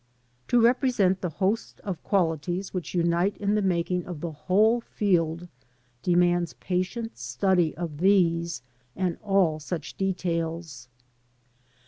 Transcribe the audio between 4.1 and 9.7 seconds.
the whole field demands patient study of these and all